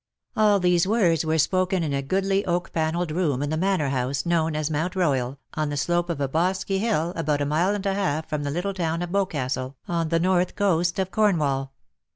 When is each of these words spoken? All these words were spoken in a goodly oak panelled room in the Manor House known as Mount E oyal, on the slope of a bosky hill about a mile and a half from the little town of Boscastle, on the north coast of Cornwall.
All 0.35 0.59
these 0.59 0.87
words 0.87 1.23
were 1.23 1.37
spoken 1.37 1.83
in 1.83 1.93
a 1.93 2.01
goodly 2.01 2.43
oak 2.47 2.73
panelled 2.73 3.11
room 3.11 3.43
in 3.43 3.51
the 3.51 3.55
Manor 3.55 3.89
House 3.89 4.25
known 4.25 4.55
as 4.55 4.71
Mount 4.71 4.95
E 4.95 4.99
oyal, 4.99 5.37
on 5.53 5.69
the 5.69 5.77
slope 5.77 6.09
of 6.09 6.19
a 6.19 6.27
bosky 6.27 6.79
hill 6.79 7.13
about 7.15 7.39
a 7.39 7.45
mile 7.45 7.75
and 7.75 7.85
a 7.85 7.93
half 7.93 8.27
from 8.27 8.41
the 8.41 8.49
little 8.49 8.73
town 8.73 9.03
of 9.03 9.11
Boscastle, 9.11 9.77
on 9.87 10.09
the 10.09 10.19
north 10.19 10.55
coast 10.55 10.97
of 10.97 11.11
Cornwall. 11.11 11.73